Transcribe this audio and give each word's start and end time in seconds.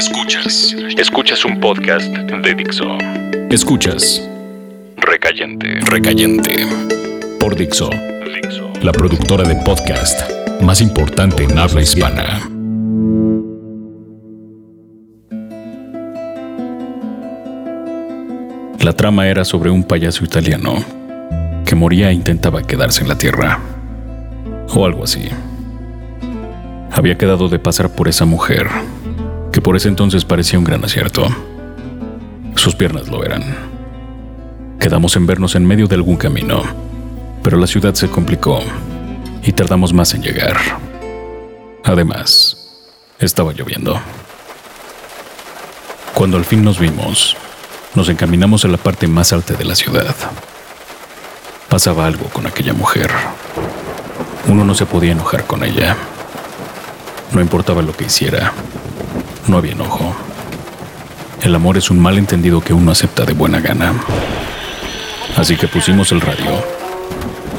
Escuchas. 0.00 0.74
Escuchas 0.96 1.44
un 1.44 1.60
podcast 1.60 2.06
de 2.10 2.54
Dixo. 2.54 2.86
Escuchas. 3.50 4.26
Recayente. 4.96 5.78
Recayente. 5.82 6.66
Por 7.38 7.54
Dixo. 7.54 7.90
Dixo. 7.90 8.72
La 8.80 8.92
productora 8.92 9.46
de 9.46 9.56
podcast 9.56 10.22
más 10.62 10.80
importante 10.80 11.44
en 11.44 11.58
habla 11.58 11.82
hispana. 11.82 12.40
La 18.80 18.94
trama 18.94 19.28
era 19.28 19.44
sobre 19.44 19.68
un 19.68 19.84
payaso 19.84 20.24
italiano 20.24 20.82
que 21.66 21.74
moría 21.74 22.08
e 22.08 22.14
intentaba 22.14 22.62
quedarse 22.62 23.02
en 23.02 23.08
la 23.08 23.18
tierra. 23.18 23.60
O 24.74 24.86
algo 24.86 25.04
así. 25.04 25.28
Había 26.90 27.18
quedado 27.18 27.50
de 27.50 27.58
pasar 27.58 27.94
por 27.94 28.08
esa 28.08 28.24
mujer 28.24 28.66
que 29.52 29.60
por 29.60 29.76
ese 29.76 29.88
entonces 29.88 30.24
parecía 30.24 30.58
un 30.58 30.64
gran 30.64 30.84
acierto. 30.84 31.26
Sus 32.54 32.74
piernas 32.74 33.08
lo 33.08 33.24
eran. 33.24 33.42
Quedamos 34.78 35.16
en 35.16 35.26
vernos 35.26 35.54
en 35.54 35.66
medio 35.66 35.86
de 35.86 35.96
algún 35.96 36.16
camino, 36.16 36.62
pero 37.42 37.56
la 37.58 37.66
ciudad 37.66 37.94
se 37.94 38.08
complicó 38.08 38.60
y 39.42 39.52
tardamos 39.52 39.92
más 39.92 40.14
en 40.14 40.22
llegar. 40.22 40.56
Además, 41.84 42.56
estaba 43.18 43.52
lloviendo. 43.52 44.00
Cuando 46.14 46.36
al 46.36 46.44
fin 46.44 46.62
nos 46.62 46.78
vimos, 46.78 47.36
nos 47.94 48.08
encaminamos 48.08 48.64
a 48.64 48.68
la 48.68 48.76
parte 48.76 49.08
más 49.08 49.32
alta 49.32 49.54
de 49.54 49.64
la 49.64 49.74
ciudad. 49.74 50.14
Pasaba 51.68 52.06
algo 52.06 52.26
con 52.26 52.46
aquella 52.46 52.72
mujer. 52.72 53.10
Uno 54.48 54.64
no 54.64 54.74
se 54.74 54.86
podía 54.86 55.12
enojar 55.12 55.46
con 55.46 55.64
ella. 55.64 55.96
No 57.32 57.40
importaba 57.40 57.82
lo 57.82 57.92
que 57.92 58.04
hiciera, 58.04 58.52
no 59.46 59.58
había 59.58 59.72
enojo. 59.72 60.14
El 61.42 61.54
amor 61.54 61.78
es 61.78 61.90
un 61.90 61.98
malentendido 61.98 62.60
que 62.60 62.74
uno 62.74 62.92
acepta 62.92 63.24
de 63.24 63.32
buena 63.32 63.60
gana. 63.60 63.94
Así 65.36 65.56
que 65.56 65.68
pusimos 65.68 66.12
el 66.12 66.20
radio 66.20 66.62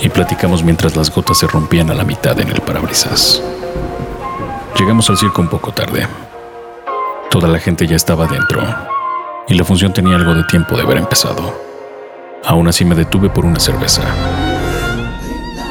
y 0.01 0.09
platicamos 0.09 0.63
mientras 0.63 0.95
las 0.95 1.09
gotas 1.09 1.39
se 1.39 1.47
rompían 1.47 1.89
a 1.89 1.93
la 1.93 2.03
mitad 2.03 2.39
en 2.39 2.49
el 2.49 2.61
parabrisas. 2.61 3.41
Llegamos 4.77 5.09
al 5.09 5.17
circo 5.17 5.41
un 5.41 5.49
poco 5.49 5.71
tarde. 5.71 6.07
Toda 7.29 7.47
la 7.47 7.59
gente 7.59 7.87
ya 7.87 7.95
estaba 7.95 8.27
dentro 8.27 8.61
y 9.47 9.53
la 9.53 9.63
función 9.63 9.93
tenía 9.93 10.15
algo 10.15 10.33
de 10.33 10.43
tiempo 10.43 10.75
de 10.75 10.83
haber 10.83 10.97
empezado. 10.97 11.53
Aún 12.45 12.67
así 12.67 12.85
me 12.85 12.95
detuve 12.95 13.29
por 13.29 13.45
una 13.45 13.59
cerveza. 13.59 14.03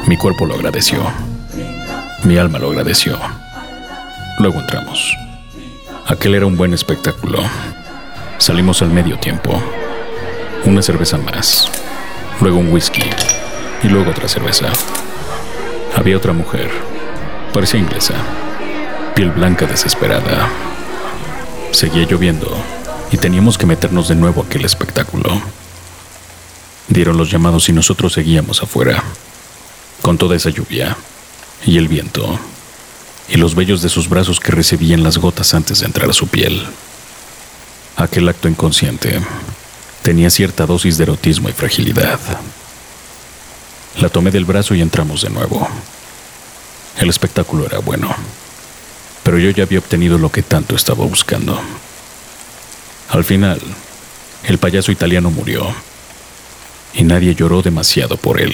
Mi 0.07 0.17
cuerpo 0.17 0.45
lo 0.45 0.55
agradeció. 0.55 0.99
Mi 2.23 2.37
alma 2.37 2.59
lo 2.59 2.69
agradeció. 2.69 3.17
Luego 4.39 4.59
entramos. 4.59 5.15
Aquel 6.11 6.35
era 6.35 6.45
un 6.45 6.57
buen 6.57 6.73
espectáculo. 6.73 7.39
Salimos 8.37 8.81
al 8.81 8.89
medio 8.89 9.17
tiempo. 9.17 9.57
Una 10.65 10.81
cerveza 10.81 11.17
más. 11.17 11.71
Luego 12.41 12.57
un 12.57 12.67
whisky. 12.67 13.01
Y 13.81 13.87
luego 13.87 14.11
otra 14.11 14.27
cerveza. 14.27 14.67
Había 15.95 16.17
otra 16.17 16.33
mujer. 16.33 16.69
Parecía 17.53 17.79
inglesa. 17.79 18.15
Piel 19.15 19.31
blanca 19.31 19.65
desesperada. 19.65 20.49
Seguía 21.71 22.05
lloviendo 22.05 22.61
y 23.09 23.15
teníamos 23.15 23.57
que 23.57 23.65
meternos 23.65 24.09
de 24.09 24.15
nuevo 24.15 24.41
a 24.41 24.45
aquel 24.45 24.65
espectáculo. 24.65 25.41
Dieron 26.89 27.15
los 27.15 27.31
llamados 27.31 27.69
y 27.69 27.71
nosotros 27.71 28.11
seguíamos 28.11 28.61
afuera, 28.61 29.01
con 30.01 30.17
toda 30.17 30.35
esa 30.35 30.49
lluvia 30.49 30.97
y 31.65 31.77
el 31.77 31.87
viento 31.87 32.37
y 33.31 33.37
los 33.37 33.55
vellos 33.55 33.81
de 33.81 33.87
sus 33.87 34.09
brazos 34.09 34.41
que 34.41 34.51
recibían 34.51 35.03
las 35.03 35.17
gotas 35.17 35.53
antes 35.53 35.79
de 35.79 35.85
entrar 35.85 36.09
a 36.09 36.13
su 36.13 36.27
piel. 36.27 36.67
Aquel 37.95 38.27
acto 38.27 38.49
inconsciente 38.49 39.21
tenía 40.01 40.29
cierta 40.29 40.65
dosis 40.65 40.97
de 40.97 41.03
erotismo 41.03 41.47
y 41.47 41.53
fragilidad. 41.53 42.19
La 44.01 44.09
tomé 44.09 44.31
del 44.31 44.43
brazo 44.43 44.75
y 44.75 44.81
entramos 44.81 45.21
de 45.21 45.29
nuevo. 45.29 45.65
El 46.99 47.09
espectáculo 47.09 47.65
era 47.65 47.79
bueno, 47.79 48.13
pero 49.23 49.39
yo 49.39 49.49
ya 49.51 49.63
había 49.63 49.79
obtenido 49.79 50.17
lo 50.17 50.29
que 50.29 50.43
tanto 50.43 50.75
estaba 50.75 51.05
buscando. 51.05 51.57
Al 53.09 53.23
final, 53.23 53.61
el 54.43 54.57
payaso 54.57 54.91
italiano 54.91 55.31
murió 55.31 55.73
y 56.93 57.03
nadie 57.03 57.33
lloró 57.33 57.61
demasiado 57.61 58.17
por 58.17 58.41
él. 58.41 58.53